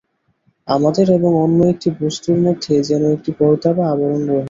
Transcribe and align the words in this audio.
আমাদের 0.67 1.07
এবং 1.17 1.31
অন্য 1.43 1.59
একটি 1.65 1.89
বস্তুর 1.99 2.37
মধ্যে 2.45 2.73
যেন 2.89 3.03
একটি 3.15 3.31
পর্দা 3.39 3.69
বা 3.77 3.83
আবরণ 3.93 4.21
রহিয়াছে। 4.21 4.39